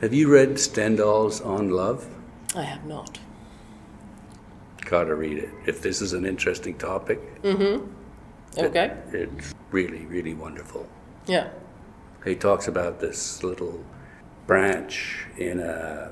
[0.00, 2.06] Have you read Stendhal's On Love?
[2.54, 3.18] I have not.
[4.84, 5.50] Gotta read it.
[5.66, 7.86] If this is an interesting topic, Mm-hmm.
[8.58, 8.92] Okay.
[9.12, 10.86] it's really, really wonderful.
[11.26, 11.48] Yeah.
[12.24, 13.84] He talks about this little
[14.46, 16.10] branch in a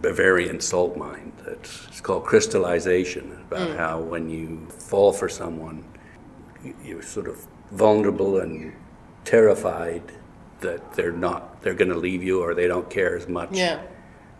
[0.00, 3.76] Bavarian salt mine that's called crystallization, about mm.
[3.76, 5.84] how when you fall for someone,
[6.64, 8.72] you- you're sort of vulnerable and
[9.24, 10.02] terrified
[10.60, 13.80] that they're not, they're going to leave you or they don't care as much Yeah.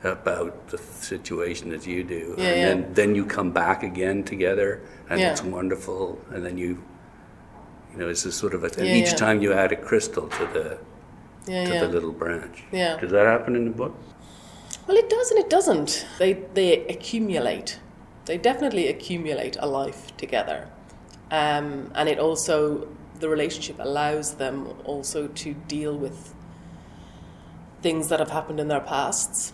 [0.04, 2.34] about the situation as you do.
[2.38, 2.68] Yeah, and yeah.
[2.68, 6.18] then, then you come back again together and it's wonderful.
[6.30, 6.82] And then you,
[7.92, 10.78] you know, it's a sort of a, each time you add a crystal to the,
[11.46, 12.62] to the little branch.
[12.72, 12.96] Yeah.
[12.98, 13.94] Does that happen in the book?
[14.86, 16.06] Well, it does and it doesn't.
[16.18, 17.78] They they accumulate.
[18.24, 20.68] They definitely accumulate a life together,
[21.30, 22.88] um, and it also
[23.20, 26.34] the relationship allows them also to deal with
[27.80, 29.52] things that have happened in their pasts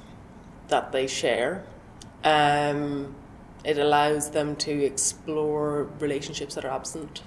[0.69, 1.64] that they share.
[2.25, 3.14] Um,
[3.64, 7.23] it allows them to explore relationships that are absent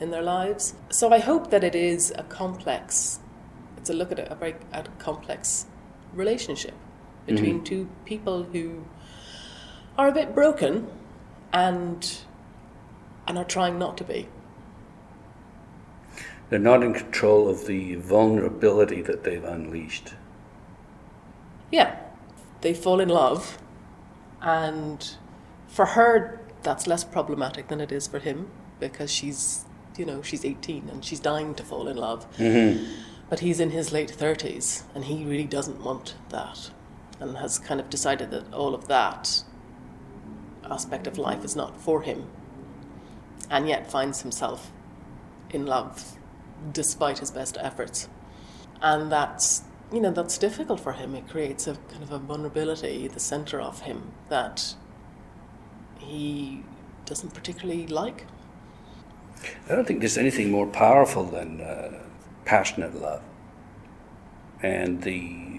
[0.00, 0.74] in their lives.
[0.88, 3.18] So I hope that it is a complex.
[3.76, 5.66] It's a look at a, a very at a complex
[6.14, 6.74] relationship
[7.26, 7.64] between mm-hmm.
[7.64, 8.84] two people who
[9.98, 10.88] are a bit broken
[11.52, 12.18] and
[13.26, 14.28] and are trying not to be.
[16.50, 20.14] They're not in control of the vulnerability that they've unleashed.
[21.70, 21.96] Yeah,
[22.60, 23.58] they fall in love,
[24.42, 25.16] and
[25.68, 29.64] for her, that's less problematic than it is for him because she's,
[29.96, 32.26] you know, she's 18 and she's dying to fall in love.
[32.36, 32.84] Mm-hmm.
[33.30, 36.70] But he's in his late 30s and he really doesn't want that
[37.20, 39.44] and has kind of decided that all of that
[40.64, 42.28] aspect of life is not for him
[43.50, 44.70] and yet finds himself
[45.50, 46.16] in love
[46.72, 48.08] despite his best efforts.
[48.80, 51.14] And that's you know that's difficult for him.
[51.14, 54.74] It creates a kind of a vulnerability the center of him that
[55.98, 56.64] he
[57.04, 58.26] doesn't particularly like.
[59.68, 62.00] I don't think there's anything more powerful than uh,
[62.44, 63.22] passionate love.
[64.62, 65.51] And the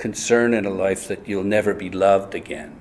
[0.00, 2.74] concern in a life that you'll never be loved again,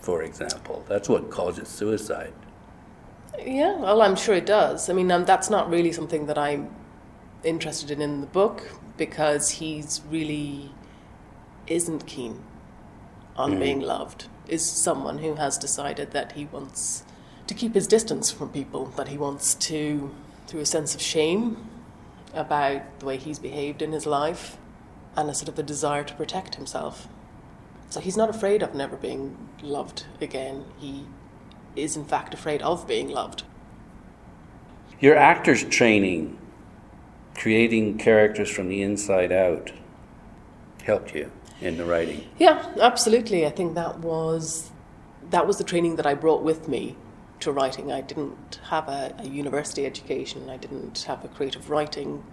[0.00, 0.84] for example.
[0.88, 2.34] That's what causes suicide.
[3.44, 6.62] yeah well i'm sure it does i mean um, that's not really something that i'm
[7.42, 8.58] interested in in the book
[8.96, 10.70] because he's really
[11.66, 12.34] isn't keen
[13.36, 17.02] on being loved is someone who has decided that he wants
[17.48, 20.14] to keep his distance from people that he wants to
[20.46, 21.68] through a sense of shame
[22.34, 24.56] about the way he's behaved in his life
[25.16, 27.08] and a sort of a desire to protect himself
[27.90, 31.06] so he's not afraid of never being loved again he
[31.76, 33.42] is in fact afraid of being loved
[35.00, 36.38] Your actor's training,
[37.36, 39.72] creating characters from the inside out,
[40.84, 42.26] helped you in the writing.
[42.38, 43.44] Yeah, absolutely.
[43.46, 44.70] I think that was
[45.30, 46.96] that was the training that I brought with me
[47.40, 47.90] to writing.
[47.92, 50.48] I didn't have a, a university education.
[50.48, 52.24] I didn't have a creative writing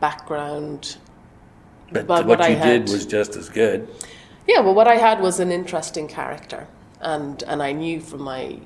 [0.00, 0.96] background.
[1.92, 3.88] But, But what, what I you had- did was just as good.
[4.46, 6.66] Yeah, well, what I had was an interesting character,
[7.00, 8.58] and and I knew from my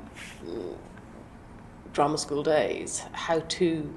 [0.45, 0.75] mm,
[1.93, 3.93] drama school days how to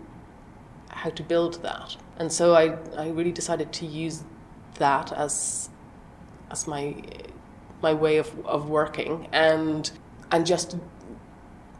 [0.89, 1.95] how to build that.
[2.17, 4.23] And so I, I really decided to use
[4.79, 5.69] that as
[6.51, 6.95] as my
[7.81, 9.89] my way of, of working and
[10.31, 10.77] and just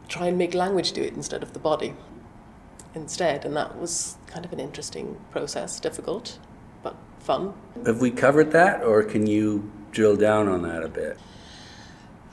[0.08, 1.94] try and make language do it instead of the body
[2.94, 6.38] instead and that was kind of an interesting process difficult
[7.20, 7.54] fun.
[7.86, 11.18] Have we covered that or can you drill down on that a bit?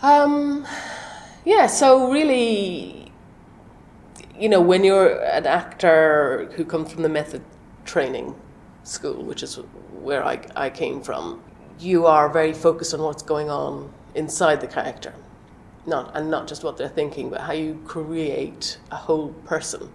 [0.01, 0.67] Um,
[1.45, 3.11] yeah so really
[4.37, 7.41] you know when you're an actor who comes from the method
[7.85, 8.35] training
[8.83, 9.55] school which is
[10.01, 11.41] where I, I came from
[11.79, 15.13] you are very focused on what's going on inside the character.
[15.85, 19.89] Not and not just what they're thinking, but how you create a whole person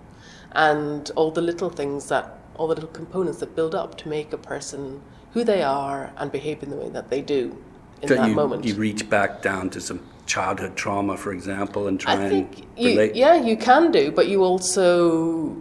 [0.52, 4.32] and all the little things that all the little components that build up to make
[4.32, 7.56] a person who they are and behave in the way that they do
[8.02, 8.64] in so that you, moment.
[8.64, 12.66] You reach back down to some childhood trauma, for example, and try I think and
[12.76, 13.14] you, relate.
[13.14, 15.56] yeah, you can do, but you also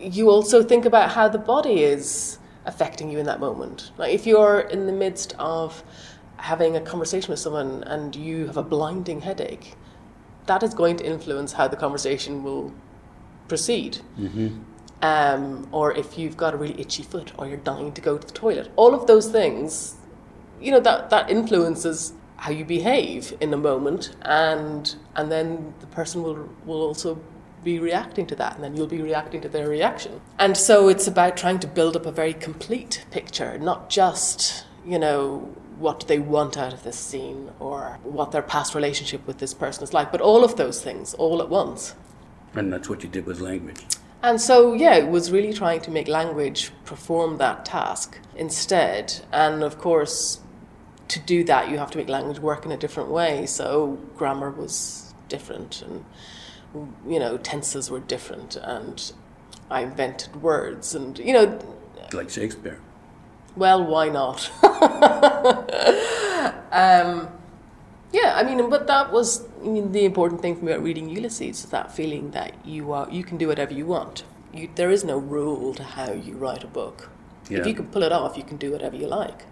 [0.00, 3.90] you also think about how the body is affecting you in that moment.
[3.96, 5.82] Like if you're in the midst of
[6.36, 9.74] having a conversation with someone and you have a blinding headache,
[10.46, 12.72] that is going to influence how the conversation will
[13.48, 13.98] proceed.
[14.18, 14.62] Mm-hmm.
[15.00, 18.26] Um, or if you've got a really itchy foot or you're dying to go to
[18.26, 19.94] the toilet, all of those things,
[20.60, 25.86] you know, that, that influences how you behave in a moment, and and then the
[25.88, 27.20] person will will also
[27.64, 30.20] be reacting to that, and then you'll be reacting to their reaction.
[30.38, 34.98] And so it's about trying to build up a very complete picture, not just you
[34.98, 39.54] know what they want out of this scene or what their past relationship with this
[39.54, 41.94] person is like, but all of those things all at once.
[42.54, 43.84] And that's what you did with language.
[44.22, 49.20] And so, yeah, it was really trying to make language perform that task instead.
[49.32, 50.40] And of course,
[51.08, 53.46] to do that, you have to make language work in a different way.
[53.46, 56.04] So, grammar was different, and,
[57.06, 59.12] you know, tenses were different, and
[59.70, 61.58] I invented words, and, you know.
[62.12, 62.80] Like Shakespeare.
[63.56, 64.50] Well, why not?
[66.72, 67.28] um,
[68.12, 69.47] yeah, I mean, but that was
[69.92, 73.24] the important thing for me about reading Ulysses, is that feeling that you are you
[73.24, 74.24] can do whatever you want.
[74.52, 77.10] You, there is no rule to how you write a book.
[77.50, 77.58] Yeah.
[77.58, 79.44] If you can pull it off, you can do whatever you like.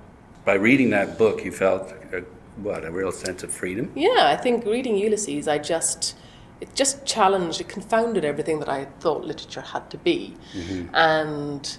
[0.45, 2.25] By reading that book, you felt a,
[2.57, 3.91] what a real sense of freedom.
[3.95, 6.17] Yeah, I think reading Ulysses, I just
[6.61, 10.95] it just challenged, it confounded everything that I thought literature had to be, mm-hmm.
[10.95, 11.79] and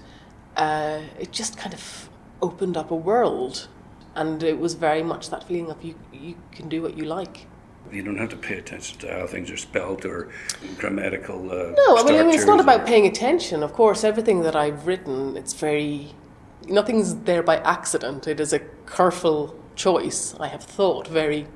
[0.56, 2.08] uh, it just kind of
[2.40, 3.68] opened up a world
[4.14, 7.46] and it was very much that feeling of you you can do what you like
[7.92, 10.28] you don't have to pay attention to how things are spelt or
[10.78, 13.62] grammatical uh, no i mean it's not about paying attention.
[13.62, 16.14] Of course everything that i've written it's very
[16.68, 18.26] nothing's there by accident.
[18.26, 20.34] It is a careful choice.
[20.40, 21.46] I have thought very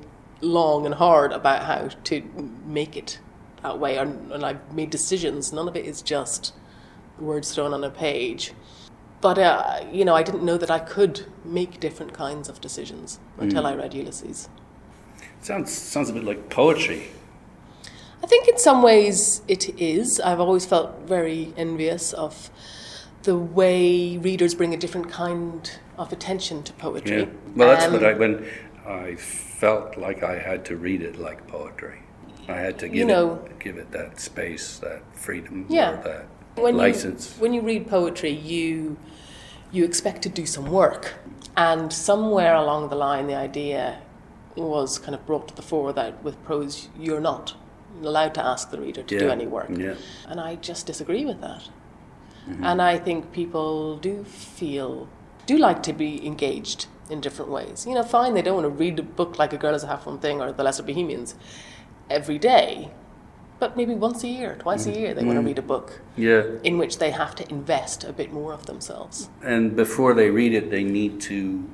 [0.40, 2.22] long and hard about how to
[2.64, 3.20] make it
[3.62, 5.52] that way and, and i've made decisions.
[5.52, 6.54] None of it is just
[7.18, 8.52] words thrown on a page.
[9.20, 13.20] But uh, you know, I didn't know that I could make different kinds of decisions
[13.38, 13.66] until mm.
[13.66, 14.48] I read Ulysses.
[15.42, 17.08] Sounds sounds a bit like poetry.
[18.22, 20.20] I think in some ways it is.
[20.20, 22.48] I've always felt very envious of
[23.24, 27.22] the way readers bring a different kind of attention to poetry.
[27.22, 27.26] Yeah.
[27.56, 28.46] Well, that's um, what I when
[28.86, 31.98] I felt like I had to read it like poetry.
[32.48, 35.96] I had to give you know, it give it that space, that freedom, yeah.
[36.02, 37.34] that when license.
[37.34, 38.96] You, when you read poetry, you
[39.72, 41.14] you expect to do some work.
[41.56, 44.00] And somewhere along the line, the idea
[44.56, 47.54] was kind of brought to the fore that with prose, you're not
[48.02, 49.20] allowed to ask the reader to yeah.
[49.20, 49.70] do any work.
[49.70, 49.94] Yeah.
[50.26, 51.68] And I just disagree with that.
[52.48, 52.64] Mm-hmm.
[52.64, 55.08] And I think people do feel,
[55.46, 57.86] do like to be engaged in different ways.
[57.86, 59.86] You know, fine, they don't want to read a book like A Girl is a
[59.86, 61.34] Half-formed Thing or The Lesser Bohemians
[62.10, 62.90] every day,
[63.58, 64.94] but maybe once a year, twice mm.
[64.94, 65.26] a year, they mm.
[65.26, 66.00] want to read a book.
[66.16, 66.42] Yeah.
[66.64, 69.28] In which they have to invest a bit more of themselves.
[69.42, 71.68] And before they read it, they need to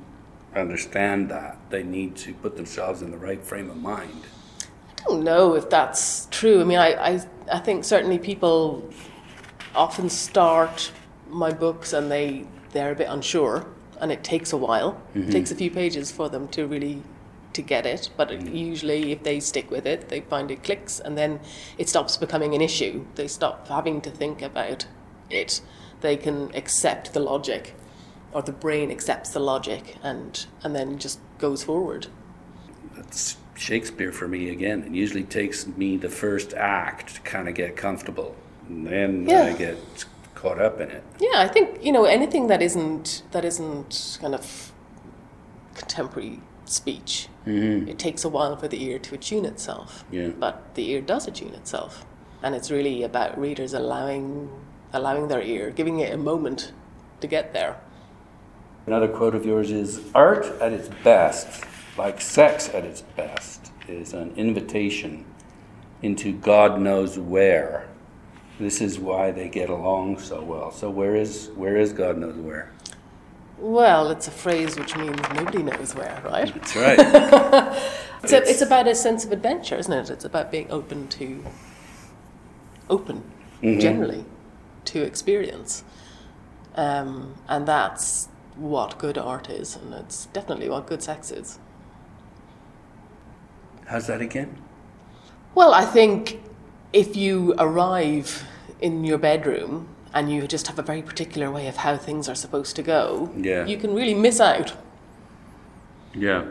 [0.55, 1.57] understand that.
[1.69, 4.23] They need to put themselves in the right frame of mind.
[4.99, 6.61] I don't know if that's true.
[6.61, 8.89] I mean, I, I, I think certainly people
[9.75, 10.91] often start
[11.27, 13.67] my books and they, they're a bit unsure
[13.99, 14.93] and it takes a while.
[14.93, 15.29] Mm-hmm.
[15.29, 17.03] It takes a few pages for them to really
[17.53, 18.55] to get it, but mm.
[18.55, 21.39] usually if they stick with it, they find it clicks and then
[21.77, 23.05] it stops becoming an issue.
[23.15, 24.85] They stop having to think about
[25.29, 25.61] it.
[26.01, 27.75] They can accept the logic
[28.33, 32.07] or the brain accepts the logic and and then just goes forward.
[32.95, 34.83] That's Shakespeare for me again.
[34.83, 38.35] It usually takes me the first act to kind of get comfortable
[38.67, 39.43] and then yeah.
[39.43, 39.77] I get
[40.35, 41.03] caught up in it.
[41.19, 44.71] Yeah, I think, you know, anything that isn't that isn't kind of
[45.75, 47.27] contemporary speech.
[47.45, 47.89] Mm-hmm.
[47.89, 50.05] It takes a while for the ear to attune itself.
[50.11, 50.29] Yeah.
[50.29, 52.05] But the ear does attune itself.
[52.41, 54.49] And it's really about readers allowing
[54.93, 56.71] allowing their ear, giving it a moment
[57.21, 57.77] to get there.
[58.89, 61.63] Another quote of yours is Art at its best,
[61.95, 65.25] like sex at its best, is an invitation
[66.01, 67.87] into God knows where.
[68.59, 70.71] This is why they get along so well.
[70.71, 72.71] So where is where is God knows where?
[73.59, 76.51] Well, it's a phrase which means nobody knows where, right?
[76.51, 77.93] That's right.
[78.23, 80.09] It's, it's about a sense of adventure, isn't it?
[80.09, 81.45] It's about being open to,
[82.89, 83.23] open
[83.61, 84.25] generally
[84.85, 85.83] to experience.
[86.75, 88.27] Um, and that's
[88.59, 91.59] what good art is, and it's definitely what good sex is.
[93.85, 94.57] How's that again?
[95.55, 96.41] Well, I think
[96.93, 98.43] if you arrive
[98.81, 102.35] in your bedroom and you just have a very particular way of how things are
[102.35, 103.65] supposed to go, Yeah.
[103.65, 104.73] you can really miss out.
[106.13, 106.45] Yeah.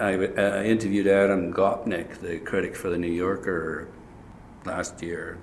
[0.00, 3.88] I uh, interviewed Adam Gopnik, the critic for the New Yorker,
[4.64, 5.38] last year.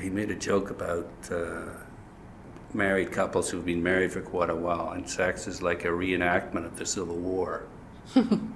[0.00, 1.66] He made a joke about uh,
[2.74, 6.64] married couples who've been married for quite a while, and sex is like a reenactment
[6.66, 7.64] of the Civil War.
[8.16, 8.54] I'm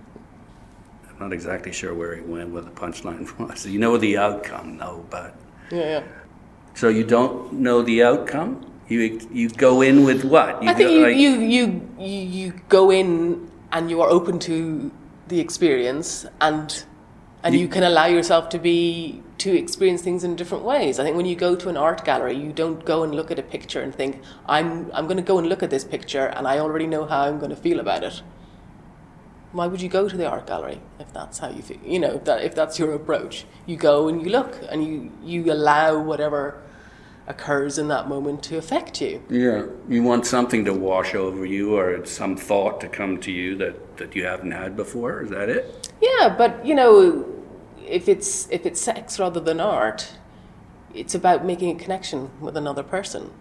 [1.19, 3.67] not exactly sure where he went, what the punchline was.
[3.67, 5.35] You know the outcome, though, but.
[5.71, 6.03] Yeah, yeah.
[6.75, 8.65] So you don't know the outcome?
[8.89, 10.57] You, you go in with what?
[10.63, 14.39] I think go, you, like- you, you, you, you go in and you are open
[14.41, 14.91] to
[15.29, 16.85] the experience and
[17.43, 20.99] and you, can allow yourself to be to experience things in different ways.
[20.99, 23.39] I think when you go to an art gallery, you don't go and look at
[23.39, 26.47] a picture and think, I'm I'm going to go and look at this picture and
[26.47, 28.23] I already know how I'm going to feel about it.
[29.53, 31.79] Why would you go to the art gallery if that's how you feel?
[31.85, 35.13] You know, if, that, if that's your approach, you go and you look and you
[35.23, 36.63] you allow whatever
[37.29, 39.23] occurs in that moment to affect you.
[39.29, 43.55] Yeah, you want something to wash over you or some thought to come to you
[43.57, 45.23] that, that you haven't had before.
[45.23, 45.88] Is that it?
[46.01, 47.27] Yeah, but you know,
[47.87, 50.15] if it's if it's sex rather than art,
[50.95, 53.33] it's about making a connection with another person.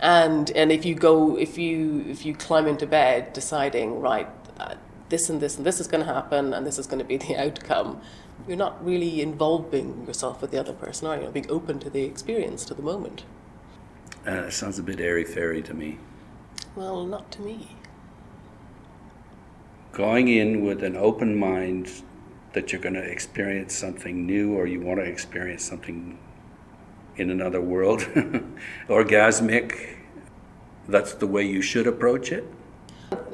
[0.00, 4.28] And and if you go if you if you climb into bed deciding right
[4.58, 4.74] uh,
[5.08, 7.16] this and this and this is going to happen and this is going to be
[7.26, 8.00] the outcome,
[8.46, 11.22] you're not really involving yourself with the other person, are you?
[11.22, 13.24] You're being open to the experience, to the moment.
[14.26, 15.98] Uh, it sounds a bit airy fairy to me.
[16.74, 17.76] Well, not to me.
[19.94, 21.88] Going in with an open mind
[22.52, 26.18] that you're going to experience something new or you want to experience something
[27.16, 28.00] in another world,
[28.88, 29.98] orgasmic,
[30.88, 32.44] that's the way you should approach it.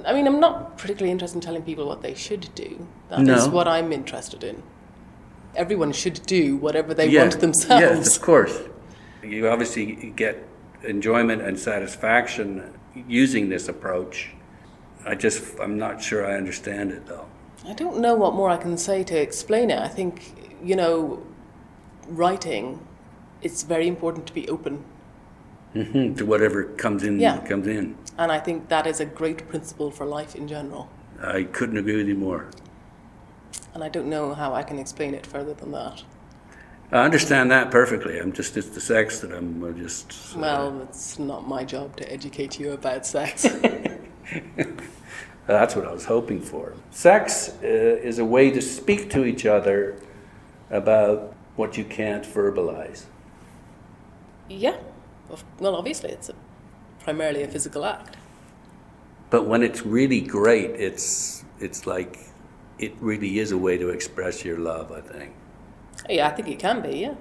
[0.05, 2.87] I mean, I'm not particularly interested in telling people what they should do.
[3.09, 3.53] That is No.
[3.53, 4.63] what I'm interested in.
[5.57, 7.81] Everyone should do whatever they Yeah, want themselves.
[7.81, 8.61] Yes, of course.
[9.23, 10.47] You obviously get
[10.83, 14.35] enjoyment and satisfaction using this approach.
[15.07, 17.27] I just, I'm not sure I understand it though.
[17.67, 19.79] I don't know what more I can say to explain it.
[19.79, 21.23] I think, you know,
[22.09, 22.87] writing,
[23.43, 24.85] it's very important to be open.
[25.75, 27.39] Mhm, To whatever comes in, Yeah.
[27.47, 27.97] comes in.
[28.19, 30.89] And I think that is a great principle for life in general.
[31.23, 32.47] I couldn't agree with you more.
[33.75, 36.03] And I don't know how I can explain it further than that.
[36.93, 38.19] I understand that perfectly.
[38.19, 40.13] I'm just, it's the sex that I'm just.
[40.35, 43.47] uh, Well, it's not my job to educate you about sex.
[45.47, 46.74] That's what I was hoping for.
[46.91, 49.97] Sex uh, is a way to speak to each other
[50.70, 53.05] about what you can't verbalize.
[54.49, 54.76] yeah.
[55.61, 56.35] Well, obviously, it's a,
[57.01, 58.16] primarily a physical act.
[59.31, 62.18] But when it's really great, it's it's like
[62.78, 64.91] it really is a way to express your love.
[64.91, 65.33] I think.
[66.09, 67.14] Yeah, I think it can be, yeah.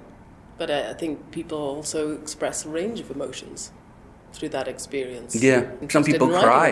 [0.57, 3.71] But uh, I think people also express a range of emotions
[4.33, 5.35] through that experience.
[5.35, 6.69] Yeah, Interested some people cry.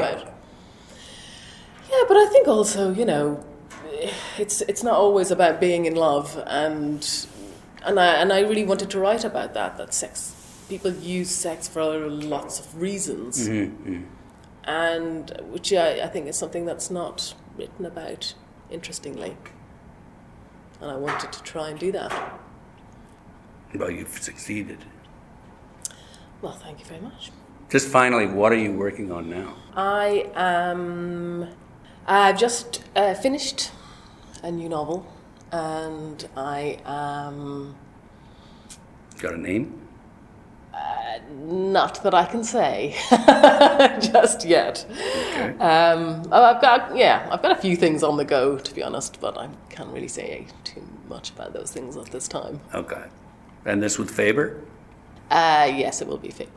[1.90, 3.44] Yeah, but I think also, you know,
[4.38, 7.08] it's it's not always about being in love, and
[7.86, 9.78] and I and I really wanted to write about that.
[9.78, 10.36] That sex,
[10.70, 14.04] people use sex for lots of reasons, Mm-hmm.
[14.66, 18.34] and which I, I think is something that's not written about
[18.70, 19.38] interestingly.
[20.82, 22.40] And I wanted to try and do that.
[23.74, 24.86] Well, you've succeeded.
[26.42, 27.32] Well, thank you very much.
[27.70, 29.56] Just finally, what are you working on now?
[29.76, 31.48] I am.
[32.08, 33.72] I've just uh, finished
[34.42, 35.06] a new novel,
[35.52, 37.76] and I am
[39.20, 39.82] Got a name?
[41.40, 42.96] not that I can say
[44.12, 44.86] just yet.
[44.90, 45.58] Okay.
[45.58, 48.84] Um, oh, I've got yeah, I've got a few things on the go to be
[48.84, 52.60] honest, but I can't really say too much about those things at this time.
[52.74, 53.04] Okay.
[53.66, 54.62] And this with Faber?
[55.30, 56.52] Uh, yes, it will be Faber.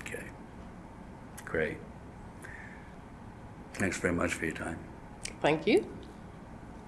[0.00, 0.24] Okay.
[1.48, 1.78] Great.
[3.74, 4.78] Thanks very much for your time.
[5.40, 5.86] Thank you.